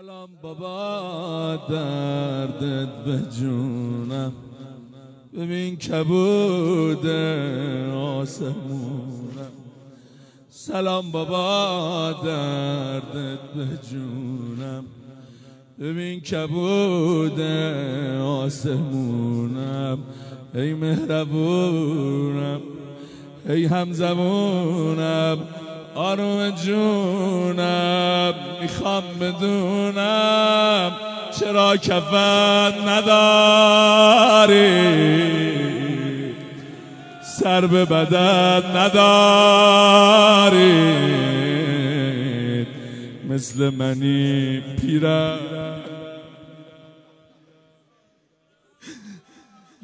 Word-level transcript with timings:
سلام 0.00 0.28
بابا 0.42 1.56
دردت 1.68 3.04
به 3.04 3.18
جونم. 3.38 4.32
ببین 5.36 5.76
کبود 5.76 7.06
آسمونم. 7.96 9.52
سلام 10.50 11.10
بابا 11.12 12.12
دردت 12.24 13.40
به 13.56 13.68
جونم. 13.90 14.84
ببین 15.80 16.20
کبود 16.20 17.40
آسمونم. 18.20 19.98
ای 20.54 20.74
مهربونم 20.74 22.60
ای 23.48 23.64
همزمونم. 23.64 25.38
آروم 25.94 26.50
جونم 26.50 28.34
می‌خوام 28.60 29.04
بدونم 29.20 30.92
چرا 31.40 31.76
کفن 31.76 32.72
نداری. 32.88 34.52
سر 37.22 37.66
به 37.66 37.84
بدن 37.84 38.76
نداری. 38.76 39.02
مثل 43.28 43.70
منی 43.70 44.62
پیرم. 44.80 45.38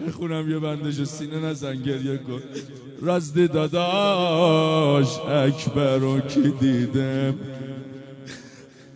بخونم 0.06 0.50
یه 0.50 0.58
بندش 0.58 1.02
سینه 1.04 1.38
نزن 1.38 1.74
گریه 1.74 2.16
کن. 2.16 2.42
رزد 3.02 3.52
داداش 3.52 5.18
اکبر 5.18 5.96
رو 5.96 6.20
که 6.20 6.40
دیدم؟ 6.40 7.34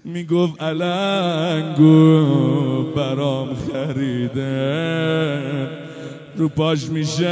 می‌گفت 0.05 0.62
علنگو 0.62 2.23
برام 2.97 3.48
خریده 3.55 4.52
رو 6.36 6.48
پاش 6.48 6.89
میشستم. 6.89 7.27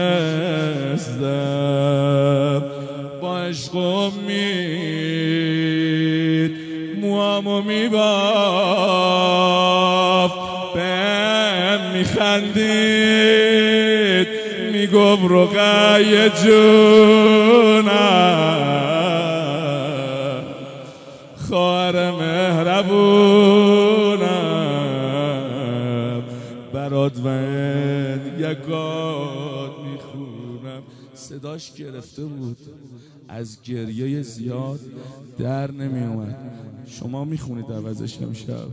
با 3.23 3.39
عشق 3.39 3.77
امید 3.77 4.51
موامو 7.01 7.63
میباف 7.63 8.01
بهم 10.75 11.10
میخندید 11.93 12.91
می‌گفت 14.73 15.23
رقیه 15.31 16.31
جونم. 16.45 17.91
خواهر 21.49 22.11
مهربونم 22.11 23.43
برات 26.73 27.19
و 27.25 27.29
یکات 28.39 29.71
می‌خونم. 29.93 30.83
صداش 31.15 31.73
گرفته 31.73 32.25
بود 32.25 32.59
از 33.29 33.63
گریه 33.63 34.23
زیاد 34.23 34.81
در 35.39 35.71
نمی 35.71 36.05
اومد 36.05 36.37
شما 37.01 37.25
می‌خونید 37.25 37.73
عوضش 37.73 38.19
امشب. 38.23 38.69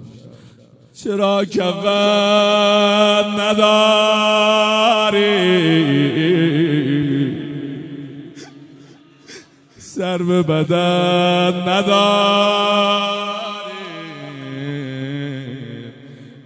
چرا 1.03 1.45
کفن 1.45 3.23
نداری؟ 3.39 5.17
سر 9.77 10.17
به 10.17 10.43
بدن 10.43 11.69
نداری. 11.69 11.87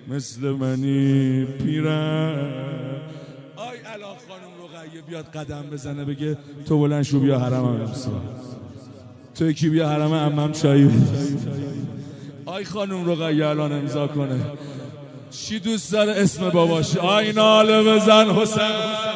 مثل 0.08 0.42
منی 0.42 1.46
پیرم 1.46 3.02
آی 3.56 3.78
علا 3.78 4.06
خانم 4.08 4.52
رقیه 4.64 5.02
بیاد 5.02 5.26
قدم 5.26 5.64
بزنه 5.72 6.06
بگه 6.06 6.38
تو 6.66 6.80
بلند 6.80 7.04
شو 7.04 7.20
بیا 7.20 7.40
حرم 7.40 7.54
هم 7.66 7.82
امسال. 7.82 8.14
تو 9.36 9.50
یکی 9.50 9.70
بیا 9.70 9.90
حرم 9.90 10.14
امم 10.14 10.52
چایی 10.52 10.90
آی 12.52 12.66
خانم 12.66 13.12
رقیه 13.12 13.48
الان 13.48 13.72
امضا 13.72 14.08
کنه. 14.08 14.40
چی 15.32 15.60
دوست 15.60 15.92
داره 15.92 16.12
اسم 16.12 16.50
باباش؟ 16.50 16.98
آی 16.98 17.32
ناله 17.32 17.84
بزن 17.84 18.30
حسین. 18.30 19.11